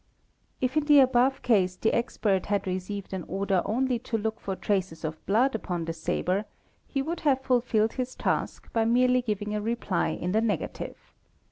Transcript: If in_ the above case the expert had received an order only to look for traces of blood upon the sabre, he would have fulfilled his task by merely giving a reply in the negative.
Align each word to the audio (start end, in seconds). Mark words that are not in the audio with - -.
If 0.61 0.75
in_ 0.75 0.83
the 0.87 0.99
above 0.99 1.43
case 1.43 1.75
the 1.75 1.93
expert 1.93 2.47
had 2.47 2.65
received 2.65 3.13
an 3.13 3.23
order 3.27 3.61
only 3.65 3.99
to 3.99 4.17
look 4.17 4.39
for 4.39 4.55
traces 4.55 5.03
of 5.05 5.23
blood 5.27 5.53
upon 5.53 5.85
the 5.85 5.93
sabre, 5.93 6.45
he 6.87 7.03
would 7.03 7.19
have 7.19 7.41
fulfilled 7.43 7.93
his 7.93 8.15
task 8.15 8.73
by 8.73 8.83
merely 8.83 9.21
giving 9.21 9.53
a 9.53 9.61
reply 9.61 10.07
in 10.07 10.31
the 10.31 10.41
negative. 10.41 10.97